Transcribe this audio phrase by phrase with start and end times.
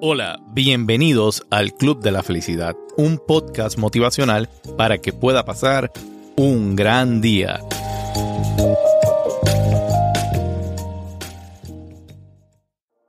[0.00, 5.90] Hola, bienvenidos al Club de la Felicidad, un podcast motivacional para que pueda pasar
[6.36, 7.60] un gran día.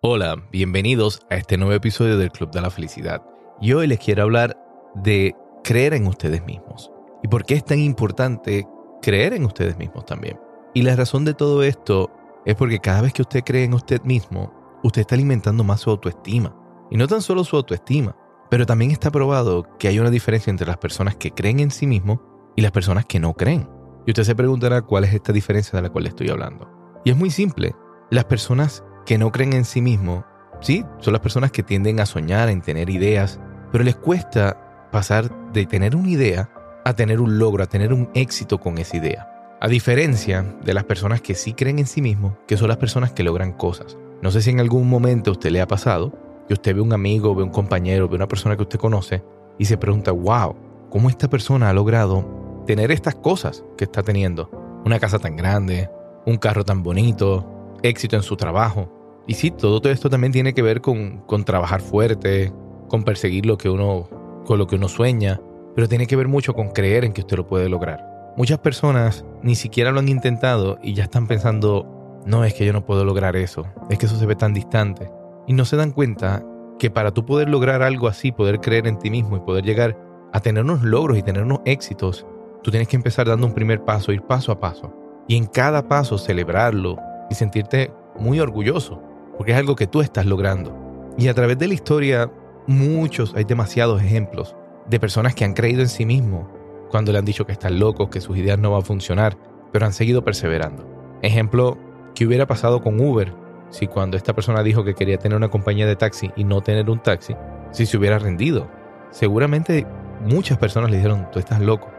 [0.02, 3.22] Hola, bienvenidos a este nuevo episodio del Club de la Felicidad.
[3.62, 4.58] Y hoy les quiero hablar
[4.96, 6.92] de creer en ustedes mismos.
[7.24, 8.68] ¿Y por qué es tan importante
[9.02, 10.38] creer en ustedes mismos también?
[10.74, 12.12] Y la razón de todo esto
[12.46, 14.52] es porque cada vez que usted cree en usted mismo,
[14.84, 16.54] usted está alimentando más su autoestima.
[16.90, 18.16] Y no tan solo su autoestima,
[18.50, 21.88] pero también está probado que hay una diferencia entre las personas que creen en sí
[21.88, 22.20] mismos
[22.56, 23.70] y las personas que no creen.
[24.06, 26.70] Y usted se preguntará cuál es esta diferencia de la cual le estoy hablando.
[27.04, 27.76] Y es muy simple.
[28.12, 30.24] Las personas que no creen en sí mismos,
[30.62, 33.40] sí, son las personas que tienden a soñar, en tener ideas,
[33.72, 36.50] pero les cuesta pasar de tener una idea
[36.86, 39.28] a tener un logro, a tener un éxito con esa idea.
[39.60, 43.12] A diferencia de las personas que sí creen en sí mismos, que son las personas
[43.12, 43.98] que logran cosas.
[44.22, 46.14] No sé si en algún momento a usted le ha pasado
[46.48, 49.24] que usted ve un amigo, ve un compañero, ve una persona que usted conoce
[49.58, 50.56] y se pregunta, wow,
[50.90, 54.50] ¿cómo esta persona ha logrado tener estas cosas que está teniendo?
[54.86, 55.90] Una casa tan grande,
[56.26, 57.46] un carro tan bonito,
[57.82, 58.92] éxito en su trabajo.
[59.28, 62.54] Y sí, todo esto también tiene que ver con, con trabajar fuerte,
[62.88, 64.08] con perseguir lo que uno,
[64.46, 65.42] con lo que uno sueña,
[65.76, 68.34] pero tiene que ver mucho con creer en que usted lo puede lograr.
[68.38, 72.74] Muchas personas ni siquiera lo han intentado y ya están pensando, no es que yo
[72.74, 75.10] no puedo lograr eso, es que eso se ve tan distante.
[75.48, 76.44] Y no se dan cuenta
[76.80, 79.98] que para tú poder lograr algo así, poder creer en ti mismo y poder llegar
[80.34, 82.26] a tener unos logros y tener unos éxitos,
[82.64, 84.94] tú tienes que empezar dando un primer paso, ir paso a paso.
[85.28, 86.98] Y en cada paso celebrarlo
[87.30, 89.02] y sentirte muy orgulloso,
[89.38, 90.76] porque es algo que tú estás logrando.
[91.18, 92.32] Y a través de la historia,
[92.68, 94.56] muchos, hay demasiados ejemplos
[94.90, 96.48] de personas que han creído en sí mismos
[96.90, 99.38] cuando le han dicho que están locos, que sus ideas no van a funcionar,
[99.72, 100.86] pero han seguido perseverando.
[101.22, 101.78] Ejemplo,
[102.14, 103.34] ¿qué hubiera pasado con Uber
[103.70, 106.90] si cuando esta persona dijo que quería tener una compañía de taxi y no tener
[106.90, 107.36] un taxi,
[107.72, 108.70] si se hubiera rendido.
[109.12, 109.86] Seguramente
[110.22, 111.90] muchas personas le dijeron, tú estás loco.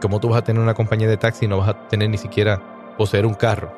[0.00, 2.18] ¿Cómo tú vas a tener una compañía de taxi y no vas a tener ni
[2.18, 2.62] siquiera
[2.96, 3.72] poseer un carro?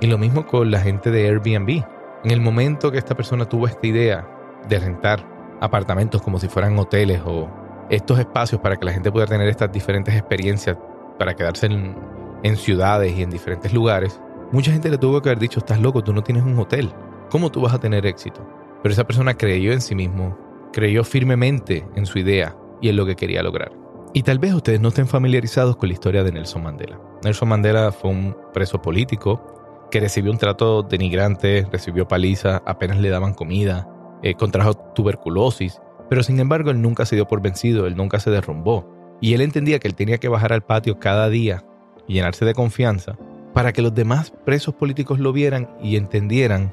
[0.00, 1.84] Y lo mismo con la gente de Airbnb.
[2.24, 4.28] En el momento que esta persona tuvo esta idea
[4.68, 5.24] de rentar
[5.60, 7.48] apartamentos como si fueran hoteles o
[7.88, 10.76] estos espacios para que la gente pueda tener estas diferentes experiencias
[11.18, 14.20] para quedarse en ciudades y en diferentes lugares,
[14.50, 16.90] Mucha gente le tuvo que haber dicho, estás loco, tú no tienes un hotel.
[17.30, 18.48] ¿Cómo tú vas a tener éxito?
[18.82, 20.38] Pero esa persona creyó en sí mismo,
[20.72, 23.72] creyó firmemente en su idea y en lo que quería lograr.
[24.14, 26.98] Y tal vez ustedes no estén familiarizados con la historia de Nelson Mandela.
[27.22, 33.10] Nelson Mandela fue un preso político que recibió un trato denigrante, recibió paliza, apenas le
[33.10, 33.86] daban comida,
[34.22, 35.78] eh, contrajo tuberculosis,
[36.08, 39.18] pero sin embargo él nunca se dio por vencido, él nunca se derrumbó.
[39.20, 41.66] Y él entendía que él tenía que bajar al patio cada día
[42.06, 43.18] y llenarse de confianza
[43.58, 46.72] para que los demás presos políticos lo vieran y entendieran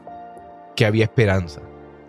[0.76, 1.62] que había esperanza,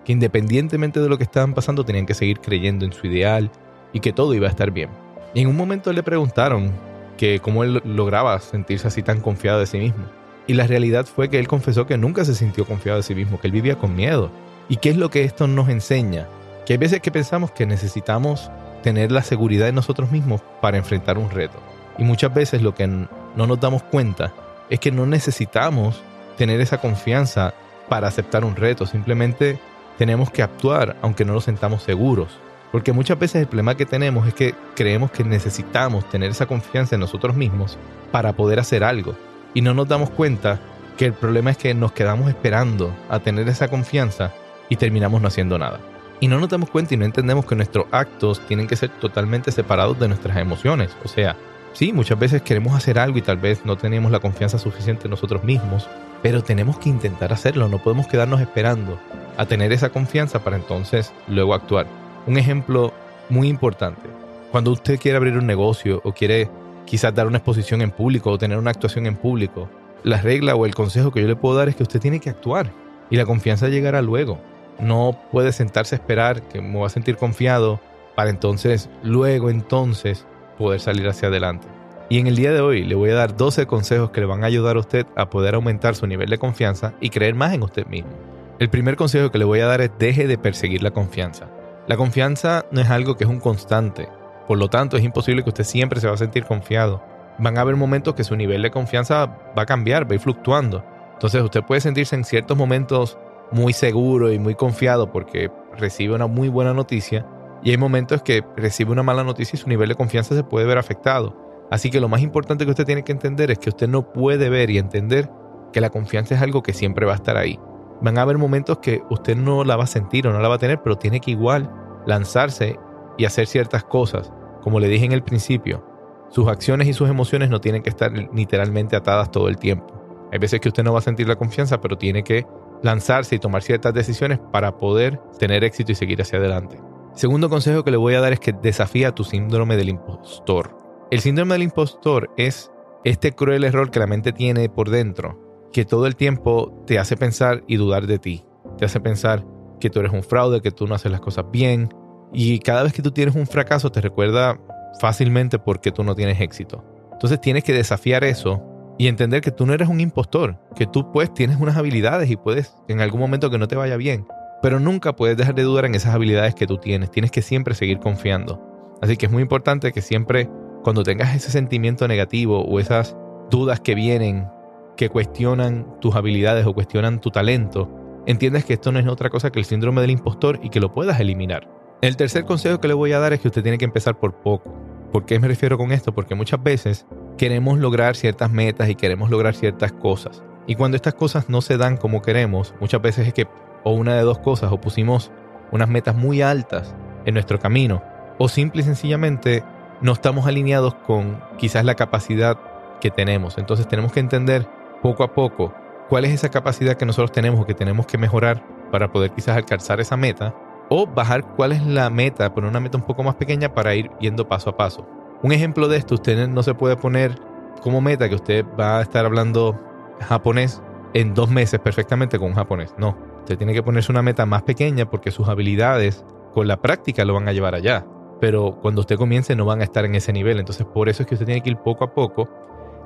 [0.04, 3.50] que independientemente de lo que estaban pasando tenían que seguir creyendo en su ideal
[3.94, 4.90] y que todo iba a estar bien.
[5.32, 6.72] Y en un momento le preguntaron
[7.16, 10.04] que cómo él lograba sentirse así tan confiado de sí mismo.
[10.46, 13.40] Y la realidad fue que él confesó que nunca se sintió confiado de sí mismo,
[13.40, 14.30] que él vivía con miedo.
[14.68, 16.26] ¿Y qué es lo que esto nos enseña?
[16.66, 18.50] Que hay veces que pensamos que necesitamos
[18.82, 21.56] tener la seguridad en nosotros mismos para enfrentar un reto.
[21.96, 23.08] Y muchas veces lo que no
[23.46, 24.34] nos damos cuenta
[24.70, 26.02] es que no necesitamos
[26.36, 27.54] tener esa confianza
[27.88, 29.58] para aceptar un reto, simplemente
[29.98, 32.38] tenemos que actuar aunque no nos sentamos seguros.
[32.72, 36.96] Porque muchas veces el problema que tenemos es que creemos que necesitamos tener esa confianza
[36.96, 37.78] en nosotros mismos
[38.10, 39.14] para poder hacer algo.
[39.54, 40.60] Y no nos damos cuenta
[40.96, 44.32] que el problema es que nos quedamos esperando a tener esa confianza
[44.68, 45.80] y terminamos no haciendo nada.
[46.20, 49.52] Y no nos damos cuenta y no entendemos que nuestros actos tienen que ser totalmente
[49.52, 50.96] separados de nuestras emociones.
[51.04, 51.36] O sea,
[51.76, 55.10] Sí, muchas veces queremos hacer algo y tal vez no tenemos la confianza suficiente en
[55.10, 55.86] nosotros mismos,
[56.22, 58.98] pero tenemos que intentar hacerlo, no podemos quedarnos esperando
[59.36, 61.86] a tener esa confianza para entonces luego actuar.
[62.26, 62.94] Un ejemplo
[63.28, 64.08] muy importante,
[64.50, 66.48] cuando usted quiere abrir un negocio o quiere
[66.86, 69.68] quizás dar una exposición en público o tener una actuación en público,
[70.02, 72.30] la regla o el consejo que yo le puedo dar es que usted tiene que
[72.30, 72.72] actuar
[73.10, 74.38] y la confianza llegará luego.
[74.80, 77.80] No puede sentarse a esperar que me va a sentir confiado
[78.14, 80.24] para entonces, luego entonces,
[80.56, 81.66] poder salir hacia adelante.
[82.08, 84.44] Y en el día de hoy le voy a dar 12 consejos que le van
[84.44, 87.64] a ayudar a usted a poder aumentar su nivel de confianza y creer más en
[87.64, 88.10] usted mismo.
[88.58, 91.48] El primer consejo que le voy a dar es deje de perseguir la confianza.
[91.88, 94.08] La confianza no es algo que es un constante,
[94.46, 97.02] por lo tanto es imposible que usted siempre se va a sentir confiado.
[97.38, 99.26] Van a haber momentos que su nivel de confianza
[99.58, 100.84] va a cambiar, va a ir fluctuando.
[101.14, 103.18] Entonces usted puede sentirse en ciertos momentos
[103.50, 107.26] muy seguro y muy confiado porque recibe una muy buena noticia
[107.66, 110.66] y hay momentos que recibe una mala noticia y su nivel de confianza se puede
[110.66, 111.36] ver afectado.
[111.68, 114.48] Así que lo más importante que usted tiene que entender es que usted no puede
[114.50, 115.28] ver y entender
[115.72, 117.58] que la confianza es algo que siempre va a estar ahí.
[118.00, 120.54] Van a haber momentos que usted no la va a sentir o no la va
[120.54, 121.68] a tener, pero tiene que igual
[122.06, 122.78] lanzarse
[123.18, 124.32] y hacer ciertas cosas.
[124.62, 125.84] Como le dije en el principio,
[126.28, 129.92] sus acciones y sus emociones no tienen que estar literalmente atadas todo el tiempo.
[130.30, 132.46] Hay veces que usted no va a sentir la confianza, pero tiene que
[132.84, 136.78] lanzarse y tomar ciertas decisiones para poder tener éxito y seguir hacia adelante.
[137.16, 140.78] Segundo consejo que le voy a dar es que desafía tu síndrome del impostor.
[141.10, 142.70] El síndrome del impostor es
[143.04, 145.40] este cruel error que la mente tiene por dentro,
[145.72, 148.44] que todo el tiempo te hace pensar y dudar de ti.
[148.76, 149.46] Te hace pensar
[149.80, 151.88] que tú eres un fraude, que tú no haces las cosas bien.
[152.34, 154.60] Y cada vez que tú tienes un fracaso te recuerda
[155.00, 156.84] fácilmente porque tú no tienes éxito.
[157.12, 158.62] Entonces tienes que desafiar eso
[158.98, 162.36] y entender que tú no eres un impostor, que tú pues tienes unas habilidades y
[162.36, 164.26] puedes en algún momento que no te vaya bien,
[164.66, 167.12] pero nunca puedes dejar de dudar en esas habilidades que tú tienes.
[167.12, 168.60] Tienes que siempre seguir confiando.
[169.00, 170.50] Así que es muy importante que siempre
[170.82, 173.16] cuando tengas ese sentimiento negativo o esas
[173.48, 174.48] dudas que vienen,
[174.96, 177.88] que cuestionan tus habilidades o cuestionan tu talento,
[178.26, 180.92] entiendes que esto no es otra cosa que el síndrome del impostor y que lo
[180.92, 181.70] puedas eliminar.
[182.02, 184.34] El tercer consejo que le voy a dar es que usted tiene que empezar por
[184.40, 184.74] poco.
[185.12, 186.12] ¿Por qué me refiero con esto?
[186.12, 187.06] Porque muchas veces
[187.38, 190.42] queremos lograr ciertas metas y queremos lograr ciertas cosas.
[190.66, 193.46] Y cuando estas cosas no se dan como queremos, muchas veces es que
[193.86, 195.30] o una de dos cosas, o pusimos
[195.70, 196.92] unas metas muy altas
[197.24, 198.02] en nuestro camino,
[198.36, 199.62] o simple y sencillamente
[200.00, 202.58] no estamos alineados con quizás la capacidad
[203.00, 203.58] que tenemos.
[203.58, 204.66] Entonces tenemos que entender
[205.02, 205.72] poco a poco
[206.08, 208.60] cuál es esa capacidad que nosotros tenemos o que tenemos que mejorar
[208.90, 210.52] para poder quizás alcanzar esa meta
[210.88, 214.10] o bajar cuál es la meta, poner una meta un poco más pequeña para ir
[214.18, 215.06] yendo paso a paso.
[215.44, 217.38] Un ejemplo de esto, usted no se puede poner
[217.82, 219.80] como meta que usted va a estar hablando
[220.22, 220.82] japonés
[221.14, 222.92] en dos meses perfectamente con un japonés.
[222.98, 223.16] No,
[223.46, 227.34] usted tiene que ponerse una meta más pequeña porque sus habilidades con la práctica lo
[227.34, 228.04] van a llevar allá
[228.40, 230.58] pero cuando usted comience no van a estar en ese nivel.
[230.58, 232.48] Entonces por eso es que usted tiene que ir poco a poco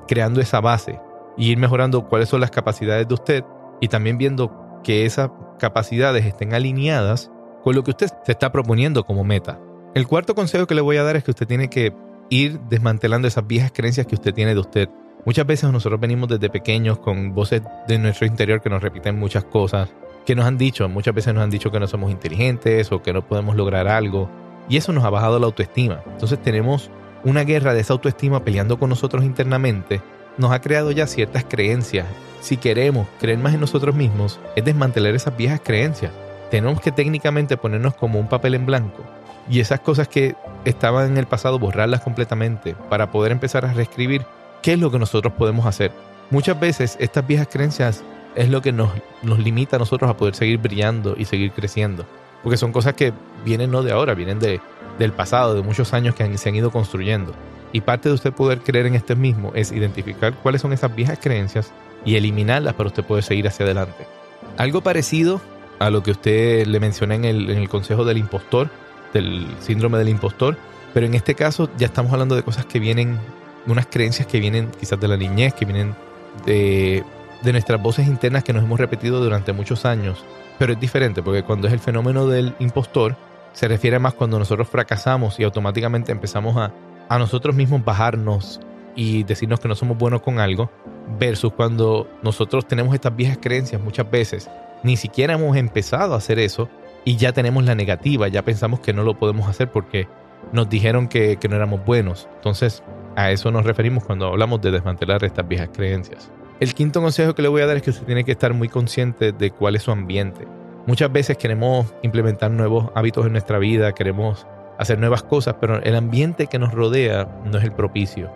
[0.09, 1.01] creando esa base
[1.37, 3.45] y ir mejorando cuáles son las capacidades de usted
[3.81, 7.31] y también viendo que esas capacidades estén alineadas
[7.63, 9.61] con lo que usted se está proponiendo como meta.
[9.95, 11.95] El cuarto consejo que le voy a dar es que usted tiene que
[12.29, 14.89] ir desmantelando esas viejas creencias que usted tiene de usted.
[15.27, 19.45] Muchas veces nosotros venimos desde pequeños con voces de nuestro interior que nos repiten muchas
[19.45, 19.91] cosas,
[20.27, 23.13] que nos han dicho, muchas veces nos han dicho que no somos inteligentes o que
[23.13, 24.31] no podemos lograr algo
[24.69, 26.03] y eso nos ha bajado la autoestima.
[26.13, 26.91] Entonces tenemos
[27.25, 30.01] una guerra de esa autoestima peleando con nosotros internamente.
[30.39, 32.07] Nos ha creado ya ciertas creencias.
[32.41, 36.13] Si queremos creer más en nosotros mismos, es desmantelar esas viejas creencias.
[36.51, 39.05] Tenemos que técnicamente ponernos como un papel en blanco.
[39.49, 44.25] Y esas cosas que estaban en el pasado, borrarlas completamente para poder empezar a reescribir
[44.63, 45.91] qué es lo que nosotros podemos hacer.
[46.31, 48.91] Muchas veces estas viejas creencias es lo que nos,
[49.23, 52.05] nos limita a nosotros a poder seguir brillando y seguir creciendo.
[52.43, 53.13] Porque son cosas que
[53.45, 54.61] vienen no de ahora, vienen de,
[54.99, 57.35] del pasado, de muchos años que se han ido construyendo.
[57.73, 61.19] Y parte de usted poder creer en este mismo es identificar cuáles son esas viejas
[61.21, 61.73] creencias
[62.05, 64.07] y eliminarlas para usted poder seguir hacia adelante.
[64.57, 65.41] Algo parecido
[65.79, 68.71] a lo que usted le mencioné en el, en el consejo del impostor,
[69.13, 70.57] del síndrome del impostor,
[70.93, 73.19] pero en este caso ya estamos hablando de cosas que vienen,
[73.67, 75.95] unas creencias que vienen quizás de la niñez, que vienen
[76.45, 77.05] de,
[77.43, 80.25] de nuestras voces internas que nos hemos repetido durante muchos años
[80.61, 83.17] pero es diferente porque cuando es el fenómeno del impostor,
[83.55, 86.71] se refiere más cuando nosotros fracasamos y automáticamente empezamos a,
[87.09, 88.61] a nosotros mismos bajarnos
[88.95, 90.71] y decirnos que no somos buenos con algo,
[91.19, 94.51] versus cuando nosotros tenemos estas viejas creencias muchas veces,
[94.83, 96.69] ni siquiera hemos empezado a hacer eso
[97.07, 100.09] y ya tenemos la negativa, ya pensamos que no lo podemos hacer porque
[100.53, 102.29] nos dijeron que, que no éramos buenos.
[102.35, 102.83] Entonces,
[103.17, 106.31] a eso nos referimos cuando hablamos de desmantelar estas viejas creencias.
[106.61, 108.69] El quinto consejo que le voy a dar es que usted tiene que estar muy
[108.69, 110.47] consciente de cuál es su ambiente.
[110.87, 114.47] Muchas veces queremos implementar nuevos hábitos en nuestra vida, queremos
[114.79, 118.31] hacer nuevas cosas, pero el ambiente que nos rodea no es el propicio.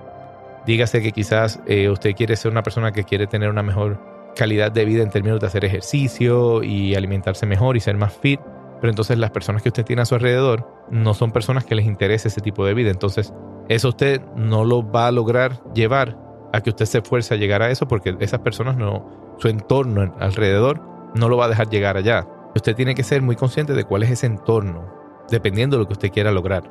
[0.64, 4.00] Dígase que quizás eh, usted quiere ser una persona que quiere tener una mejor
[4.34, 8.40] calidad de vida en términos de hacer ejercicio y alimentarse mejor y ser más fit,
[8.80, 11.84] pero entonces las personas que usted tiene a su alrededor no son personas que les
[11.84, 12.90] interese ese tipo de vida.
[12.90, 13.34] Entonces,
[13.68, 16.23] eso usted no lo va a lograr llevar
[16.54, 20.14] a que usted se esfuerce a llegar a eso porque esas personas no, su entorno
[20.20, 20.80] alrededor
[21.14, 22.28] no lo va a dejar llegar allá.
[22.54, 24.88] Usted tiene que ser muy consciente de cuál es ese entorno,
[25.28, 26.70] dependiendo de lo que usted quiera lograr.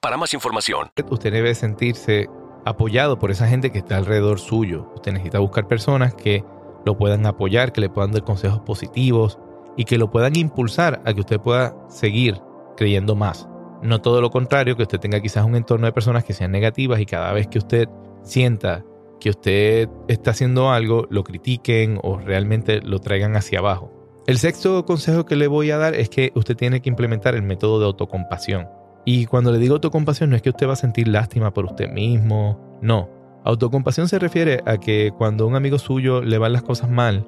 [0.00, 0.90] para más información.
[1.10, 2.28] Usted debe sentirse
[2.64, 4.92] apoyado por esa gente que está alrededor suyo.
[4.94, 6.44] Usted necesita buscar personas que
[6.84, 9.38] lo puedan apoyar, que le puedan dar consejos positivos
[9.76, 12.40] y que lo puedan impulsar a que usted pueda seguir
[12.76, 13.48] creyendo más.
[13.82, 17.00] No todo lo contrario, que usted tenga quizás un entorno de personas que sean negativas
[17.00, 17.88] y cada vez que usted
[18.22, 18.84] sienta
[19.20, 23.92] que usted está haciendo algo, lo critiquen o realmente lo traigan hacia abajo.
[24.26, 27.42] El sexto consejo que le voy a dar es que usted tiene que implementar el
[27.42, 28.68] método de autocompasión.
[29.08, 31.88] Y cuando le digo autocompasión no es que usted va a sentir lástima por usted
[31.88, 33.08] mismo, no.
[33.44, 37.24] Autocompasión se refiere a que cuando un amigo suyo le van las cosas mal,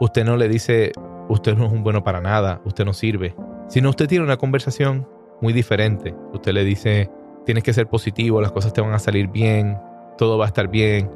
[0.00, 0.92] usted no le dice,
[1.28, 3.36] usted no es un bueno para nada, usted no sirve,
[3.68, 5.06] sino usted tiene una conversación
[5.42, 6.14] muy diferente.
[6.32, 7.10] Usted le dice,
[7.44, 9.76] tienes que ser positivo, las cosas te van a salir bien,
[10.16, 11.10] todo va a estar bien.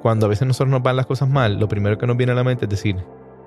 [0.00, 2.36] Cuando a veces nosotros nos van las cosas mal, lo primero que nos viene a
[2.36, 2.96] la mente es decir,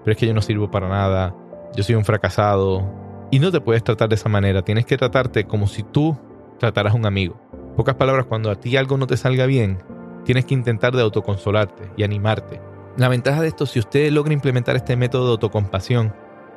[0.04, 1.36] pero es que yo no sirvo para nada,
[1.76, 2.88] yo soy un fracasado,
[3.32, 6.18] y no te puedes tratar de esa manera, tienes que tratarte como si tú
[6.60, 7.40] trataras a un amigo.
[7.76, 9.80] pocas palabras, cuando a ti algo no te salga bien,
[10.24, 12.62] tienes que intentar de autoconsolarte y animarte.
[12.98, 16.14] La ventaja de esto, si usted logra implementar este método de autocompasión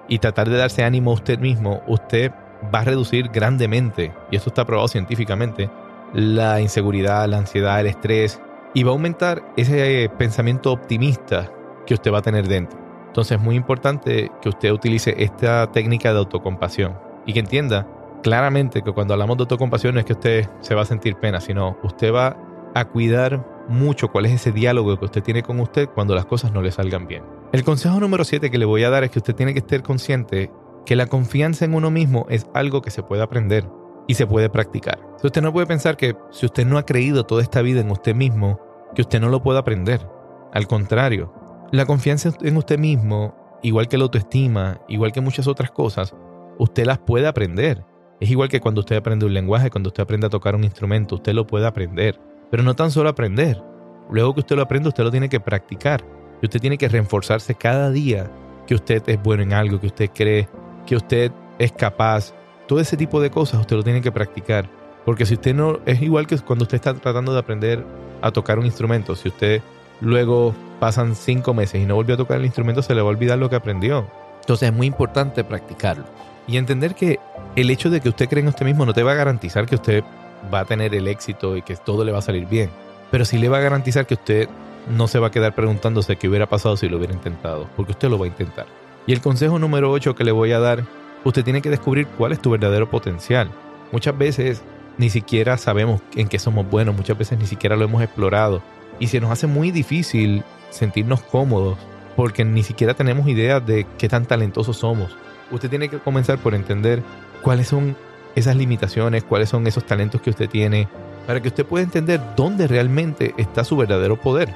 [0.09, 2.31] y tratar de darse ánimo a usted mismo, usted
[2.73, 5.69] va a reducir grandemente, y esto está probado científicamente,
[6.15, 8.41] la inseguridad, la ansiedad, el estrés,
[8.75, 11.51] y va a aumentar ese pensamiento optimista
[11.87, 12.88] que usted va a tener dentro.
[13.09, 16.97] Entonces es muy importante que usted utilice esta técnica de autocompasión
[17.27, 17.87] y que entienda
[18.23, 21.41] claramente que cuando hablamos de autocompasión no es que usted se va a sentir pena,
[21.41, 22.37] sino usted va
[22.75, 26.53] a cuidar mucho cuál es ese diálogo que usted tiene con usted cuando las cosas
[26.53, 27.23] no le salgan bien.
[27.53, 29.83] El consejo número 7 que le voy a dar es que usted tiene que estar
[29.83, 30.51] consciente
[30.85, 33.69] que la confianza en uno mismo es algo que se puede aprender
[34.07, 34.99] y se puede practicar.
[35.23, 38.15] usted no puede pensar que si usted no ha creído toda esta vida en usted
[38.15, 38.59] mismo,
[38.95, 40.09] que usted no lo puede aprender.
[40.53, 41.33] Al contrario,
[41.71, 46.15] la confianza en usted mismo, igual que la autoestima, igual que muchas otras cosas,
[46.59, 47.85] usted las puede aprender.
[48.21, 51.17] Es igual que cuando usted aprende un lenguaje, cuando usted aprende a tocar un instrumento,
[51.17, 52.19] usted lo puede aprender.
[52.51, 53.63] Pero no tan solo aprender.
[54.11, 56.05] Luego que usted lo aprende, usted lo tiene que practicar.
[56.41, 58.31] Y usted tiene que reforzarse cada día
[58.67, 60.49] que usted es bueno en algo, que usted cree,
[60.87, 62.35] que usted es capaz.
[62.67, 64.69] Todo ese tipo de cosas usted lo tiene que practicar.
[65.05, 67.85] Porque si usted no, es igual que cuando usted está tratando de aprender
[68.21, 69.15] a tocar un instrumento.
[69.15, 69.63] Si usted
[70.01, 73.11] luego pasan cinco meses y no volvió a tocar el instrumento, se le va a
[73.11, 74.07] olvidar lo que aprendió.
[74.41, 76.05] Entonces es muy importante practicarlo.
[76.47, 77.19] Y entender que
[77.57, 79.75] el hecho de que usted cree en usted mismo no te va a garantizar que
[79.75, 80.05] usted
[80.53, 82.71] va a tener el éxito y que todo le va a salir bien.
[83.11, 84.49] Pero sí le va a garantizar que usted
[84.89, 88.09] no se va a quedar preguntándose qué hubiera pasado si lo hubiera intentado, porque usted
[88.09, 88.67] lo va a intentar.
[89.07, 90.85] Y el consejo número 8 que le voy a dar,
[91.25, 93.51] usted tiene que descubrir cuál es tu verdadero potencial.
[93.93, 94.63] Muchas veces
[94.99, 98.63] ni siquiera sabemos en qué somos buenos, muchas veces ni siquiera lo hemos explorado
[98.99, 101.79] y se nos hace muy difícil sentirnos cómodos
[102.17, 105.17] porque ni siquiera tenemos idea de qué tan talentosos somos.
[105.51, 107.03] Usted tiene que comenzar por entender
[107.43, 107.97] cuáles son
[108.35, 110.89] esas limitaciones, cuáles son esos talentos que usted tiene,
[111.27, 114.55] para que usted pueda entender dónde realmente está su verdadero poder.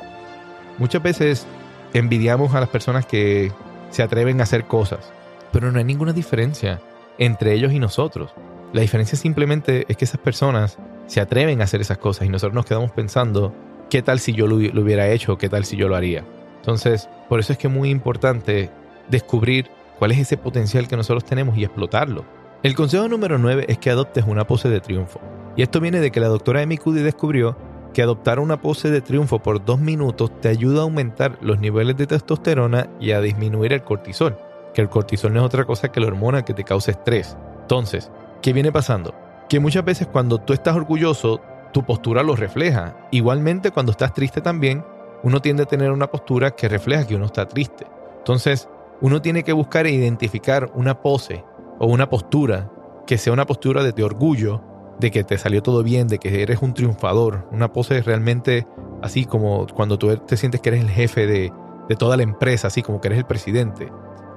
[0.79, 1.47] Muchas veces
[1.93, 3.53] envidiamos a las personas que
[3.91, 5.13] se atreven a hacer cosas,
[5.53, 6.81] pero no hay ninguna diferencia
[7.19, 8.33] entre ellos y nosotros.
[8.73, 12.55] La diferencia simplemente es que esas personas se atreven a hacer esas cosas y nosotros
[12.55, 13.55] nos quedamos pensando
[13.93, 15.37] ¿qué tal si yo lo, hubiera hecho?
[15.37, 16.25] ¿Qué tal si yo lo haría?
[16.57, 18.71] Entonces, por eso es que es muy importante
[19.11, 19.69] descubrir
[19.99, 22.25] cuál es ese potencial que nosotros tenemos y explotarlo.
[22.63, 25.21] El consejo número 9 es que adoptes una pose de triunfo.
[25.59, 27.55] Y esto viene de que la doctora Amy Cuddy descubrió
[27.93, 31.95] que adoptar una pose de triunfo por dos minutos te ayuda a aumentar los niveles
[31.99, 34.39] de testosterona y a disminuir el cortisol.
[34.73, 37.37] Que el cortisol no es otra cosa que la hormona que te causa estrés.
[37.61, 39.15] Entonces, ¿qué viene pasando?
[39.51, 42.97] Que muchas veces cuando tú estás orgulloso, tu postura lo refleja.
[43.11, 44.85] Igualmente cuando estás triste también,
[45.23, 47.87] uno tiende a tener una postura que refleja que uno está triste.
[48.19, 48.69] Entonces,
[49.01, 51.45] uno tiene que buscar e identificar una pose
[51.79, 52.71] o una postura
[53.07, 54.63] que sea una postura de, orgullo,
[55.01, 58.67] de que te salió todo bien, de que eres un triunfador, una pose realmente
[59.03, 61.53] así como cuando tú te sientes que eres el jefe de,
[61.89, 63.91] de toda la empresa, así como que eres el presidente.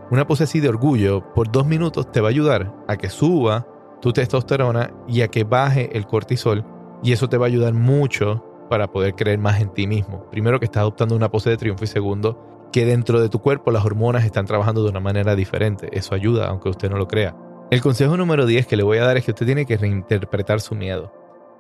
[0.10, 3.68] Una pose así de orgullo por dos minutos te va a ayudar a que suba
[4.01, 6.65] tu testosterona y a que baje el cortisol
[7.04, 10.30] y eso te va a ayudar mucho para poder creer más en ti mismo.
[10.30, 13.72] Primero que estás adoptando una pose de triunfo y segundo que dentro de tu cuerpo
[13.72, 15.90] las hormonas están trabajando de una manera diferente.
[15.94, 17.36] Eso ayuda, aunque usted no lo crea.
[17.72, 20.62] El consejo número 10 que le voy a dar es que usted tiene que reinterpretar
[20.62, 21.12] su miedo.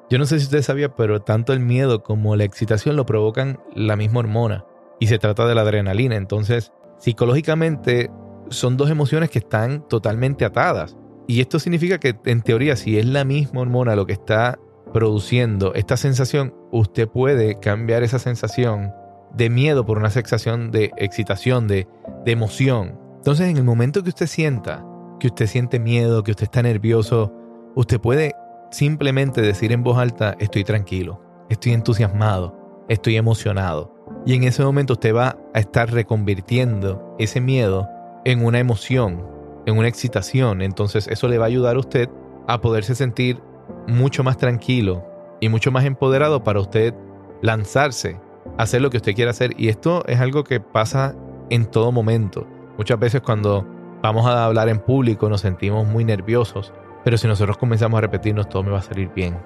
[0.09, 3.59] Yo no sé si usted sabía, pero tanto el miedo como la excitación lo provocan
[3.73, 4.65] la misma hormona
[4.99, 6.15] y se trata de la adrenalina.
[6.15, 8.11] Entonces, psicológicamente
[8.49, 10.95] son dos emociones que están totalmente atadas.
[11.27, 14.59] Y esto significa que en teoría si es la misma hormona lo que está
[14.95, 18.93] produciendo esta sensación, usted puede cambiar esa sensación
[19.33, 21.85] de miedo por una sensación de excitación, de,
[22.23, 22.97] de emoción.
[23.17, 24.85] Entonces en el momento que usted sienta
[25.19, 27.33] que usted siente miedo, que usted está nervioso,
[27.75, 28.35] usted puede
[28.71, 33.93] simplemente decir en voz alta, estoy tranquilo, estoy entusiasmado, estoy emocionado.
[34.25, 37.89] Y en ese momento usted va a estar reconvirtiendo ese miedo
[38.23, 39.27] en una emoción,
[39.65, 40.61] en una excitación.
[40.61, 42.09] Entonces eso le va a ayudar a usted
[42.47, 43.41] a poderse sentir
[43.87, 45.05] mucho más tranquilo
[45.39, 46.93] y mucho más empoderado para usted
[47.41, 48.19] lanzarse,
[48.57, 49.51] hacer lo que usted quiera hacer.
[49.57, 51.15] Y esto es algo que pasa
[51.49, 52.47] en todo momento.
[52.77, 53.65] Muchas veces cuando
[54.01, 56.73] vamos a hablar en público nos sentimos muy nerviosos,
[57.03, 59.37] pero si nosotros comenzamos a repetirnos todo me va a salir bien,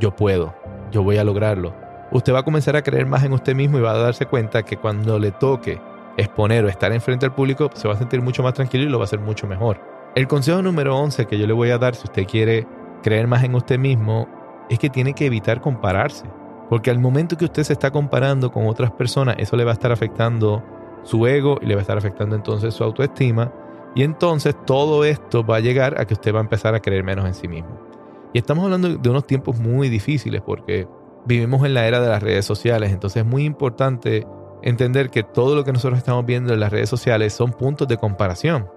[0.00, 0.54] yo puedo,
[0.90, 1.74] yo voy a lograrlo.
[2.10, 4.62] Usted va a comenzar a creer más en usted mismo y va a darse cuenta
[4.62, 5.78] que cuando le toque
[6.16, 8.98] exponer o estar enfrente al público, se va a sentir mucho más tranquilo y lo
[8.98, 9.78] va a hacer mucho mejor.
[10.14, 12.66] El consejo número 11 que yo le voy a dar si usted quiere
[13.02, 14.28] creer más en usted mismo
[14.68, 16.26] es que tiene que evitar compararse.
[16.68, 19.74] Porque al momento que usted se está comparando con otras personas, eso le va a
[19.74, 20.62] estar afectando
[21.02, 23.52] su ego y le va a estar afectando entonces su autoestima.
[23.94, 27.04] Y entonces todo esto va a llegar a que usted va a empezar a creer
[27.04, 27.70] menos en sí mismo.
[28.34, 30.86] Y estamos hablando de unos tiempos muy difíciles porque
[31.24, 32.92] vivimos en la era de las redes sociales.
[32.92, 34.26] Entonces es muy importante
[34.62, 37.96] entender que todo lo que nosotros estamos viendo en las redes sociales son puntos de
[37.96, 38.68] comparación.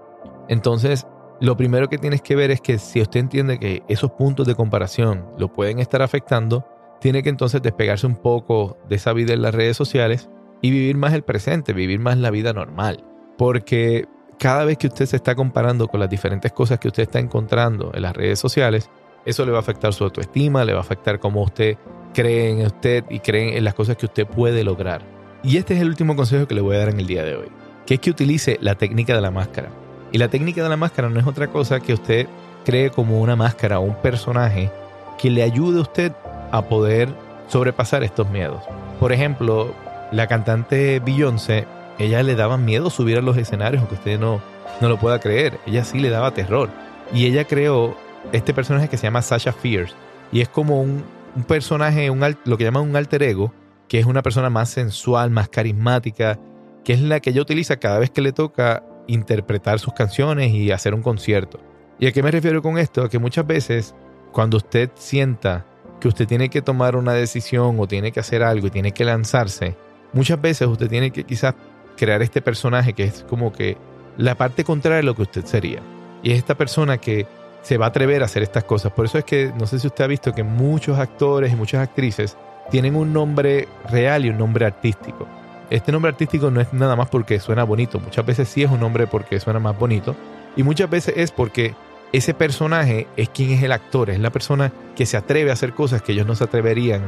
[0.48, 1.06] Entonces,
[1.42, 4.54] lo primero que tienes que ver es que si usted entiende que esos puntos de
[4.54, 6.64] comparación lo pueden estar afectando,
[7.00, 10.96] tiene que entonces despegarse un poco de esa vida en las redes sociales y vivir
[10.96, 13.04] más el presente, vivir más la vida normal.
[13.36, 14.04] Porque
[14.38, 17.90] cada vez que usted se está comparando con las diferentes cosas que usted está encontrando
[17.92, 18.88] en las redes sociales,
[19.26, 21.76] eso le va a afectar su autoestima, le va a afectar cómo usted
[22.14, 25.02] cree en usted y cree en las cosas que usted puede lograr.
[25.42, 27.34] Y este es el último consejo que le voy a dar en el día de
[27.34, 27.48] hoy,
[27.84, 29.81] que es que utilice la técnica de la máscara.
[30.12, 32.28] Y la técnica de la máscara no es otra cosa que usted
[32.64, 34.70] cree como una máscara o un personaje
[35.18, 36.12] que le ayude a usted
[36.50, 37.08] a poder
[37.48, 38.62] sobrepasar estos miedos.
[39.00, 39.74] Por ejemplo,
[40.12, 41.66] la cantante Beyoncé,
[41.98, 44.42] ella le daba miedo subir a los escenarios, aunque usted no,
[44.80, 45.58] no lo pueda creer.
[45.66, 46.68] Ella sí le daba terror.
[47.12, 47.96] Y ella creó
[48.32, 49.94] este personaje que se llama Sasha Fierce.
[50.30, 51.04] Y es como un,
[51.46, 53.52] personaje, un, lo que llaman un alter ego,
[53.88, 56.38] que es una persona más sensual, más carismática,
[56.84, 60.70] que es la que ella utiliza cada vez que le toca interpretar sus canciones y
[60.70, 61.60] hacer un concierto.
[61.98, 63.02] ¿Y a qué me refiero con esto?
[63.02, 63.94] A que muchas veces
[64.32, 65.64] cuando usted sienta
[66.00, 69.04] que usted tiene que tomar una decisión o tiene que hacer algo y tiene que
[69.04, 69.76] lanzarse,
[70.12, 71.54] muchas veces usted tiene que quizás
[71.96, 73.76] crear este personaje que es como que
[74.16, 75.80] la parte contraria de lo que usted sería.
[76.22, 77.26] Y es esta persona que
[77.62, 78.92] se va a atrever a hacer estas cosas.
[78.92, 81.82] Por eso es que no sé si usted ha visto que muchos actores y muchas
[81.82, 82.36] actrices
[82.70, 85.28] tienen un nombre real y un nombre artístico.
[85.72, 88.80] Este nombre artístico no es nada más porque suena bonito, muchas veces sí es un
[88.80, 90.14] nombre porque suena más bonito
[90.54, 91.74] y muchas veces es porque
[92.12, 95.72] ese personaje es quien es el actor, es la persona que se atreve a hacer
[95.72, 97.00] cosas que ellos no se atreverían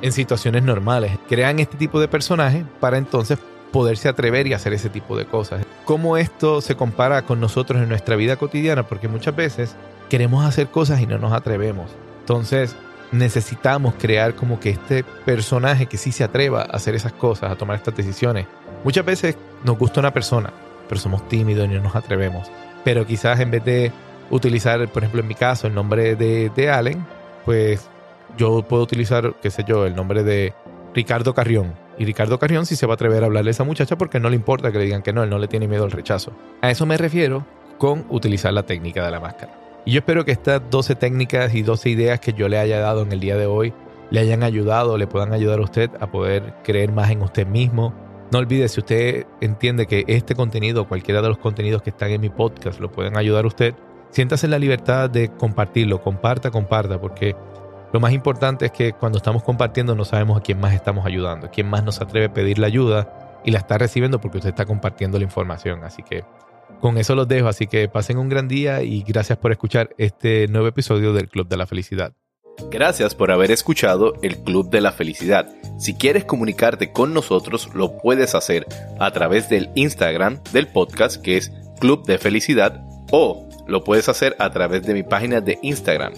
[0.00, 1.18] en situaciones normales.
[1.28, 3.36] Crean este tipo de personaje para entonces
[3.72, 5.66] poderse atrever y hacer ese tipo de cosas.
[5.84, 8.84] ¿Cómo esto se compara con nosotros en nuestra vida cotidiana?
[8.84, 9.74] Porque muchas veces
[10.08, 11.90] queremos hacer cosas y no nos atrevemos.
[12.20, 12.76] Entonces,
[13.12, 17.56] necesitamos crear como que este personaje que sí se atreva a hacer esas cosas, a
[17.56, 18.46] tomar estas decisiones.
[18.82, 20.52] Muchas veces nos gusta una persona,
[20.88, 22.50] pero somos tímidos y no nos atrevemos.
[22.84, 23.92] Pero quizás en vez de
[24.30, 27.04] utilizar, por ejemplo, en mi caso, el nombre de, de Allen,
[27.44, 27.88] pues
[28.36, 30.54] yo puedo utilizar, qué sé yo, el nombre de
[30.94, 31.74] Ricardo Carrión.
[31.98, 34.28] Y Ricardo Carrión sí se va a atrever a hablarle a esa muchacha porque no
[34.28, 36.32] le importa que le digan que no, él no le tiene miedo al rechazo.
[36.60, 37.46] A eso me refiero
[37.78, 39.63] con utilizar la técnica de la máscara.
[39.84, 43.02] Y yo espero que estas 12 técnicas y 12 ideas que yo le haya dado
[43.02, 43.72] en el día de hoy
[44.10, 47.92] le hayan ayudado, le puedan ayudar a usted a poder creer más en usted mismo.
[48.30, 52.20] No olvide, si usted entiende que este contenido, cualquiera de los contenidos que están en
[52.20, 53.74] mi podcast, lo pueden ayudar a usted,
[54.10, 57.34] siéntase en la libertad de compartirlo, comparta, comparta, porque
[57.92, 61.46] lo más importante es que cuando estamos compartiendo no sabemos a quién más estamos ayudando,
[61.46, 64.50] a quién más nos atreve a pedir la ayuda y la está recibiendo porque usted
[64.50, 65.84] está compartiendo la información.
[65.84, 66.24] Así que
[66.80, 70.48] con eso los dejo, así que pasen un gran día y gracias por escuchar este
[70.48, 72.14] nuevo episodio del Club de la Felicidad.
[72.70, 75.48] Gracias por haber escuchado el Club de la Felicidad.
[75.78, 78.66] Si quieres comunicarte con nosotros, lo puedes hacer
[78.98, 84.36] a través del Instagram del podcast que es Club de Felicidad o lo puedes hacer
[84.38, 86.14] a través de mi página de Instagram,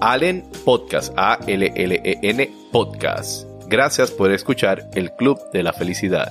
[0.00, 3.46] Allen Podcast, A-L-L-E-N Podcast.
[3.68, 6.30] Gracias por escuchar el Club de la Felicidad.